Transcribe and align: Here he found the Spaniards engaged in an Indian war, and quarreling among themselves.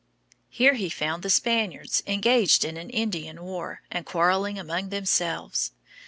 Here 0.49 0.73
he 0.73 0.89
found 0.89 1.21
the 1.21 1.29
Spaniards 1.29 2.01
engaged 2.07 2.65
in 2.65 2.75
an 2.75 2.89
Indian 2.89 3.43
war, 3.43 3.83
and 3.91 4.03
quarreling 4.03 4.57
among 4.57 4.89
themselves. 4.89 5.73